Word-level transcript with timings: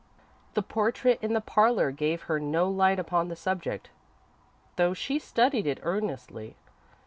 The 0.55 0.63
portrait 0.63 1.19
in 1.21 1.33
the 1.33 1.41
parlour 1.41 1.91
gave 1.91 2.23
her 2.23 2.39
no 2.39 2.67
light 2.67 2.97
upon 2.97 3.27
the 3.27 3.35
subject, 3.35 3.91
though 4.75 4.95
she 4.95 5.19
studied 5.19 5.67
it 5.67 5.79
earnestly. 5.83 6.55